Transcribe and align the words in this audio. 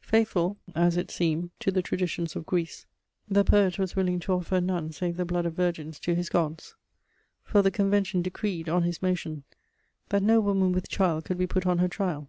Faithful, 0.00 0.56
as 0.74 0.96
it 0.96 1.08
seemed, 1.08 1.50
to 1.60 1.70
the 1.70 1.80
traditions 1.80 2.34
of 2.34 2.44
Greece, 2.44 2.84
the 3.28 3.44
poet 3.44 3.78
was 3.78 3.94
willing 3.94 4.18
to 4.18 4.32
offer 4.32 4.60
none 4.60 4.90
save 4.90 5.16
the 5.16 5.24
blood 5.24 5.46
of 5.46 5.54
virgins 5.54 6.00
to 6.00 6.16
his 6.16 6.28
gods: 6.28 6.74
for 7.44 7.62
the 7.62 7.70
Convention 7.70 8.20
decreed, 8.20 8.68
on 8.68 8.82
his 8.82 9.02
motion, 9.02 9.44
that 10.08 10.20
no 10.24 10.40
woman 10.40 10.72
with 10.72 10.88
child 10.88 11.26
could 11.26 11.38
be 11.38 11.46
put 11.46 11.64
on 11.64 11.78
her 11.78 11.86
trial. 11.86 12.28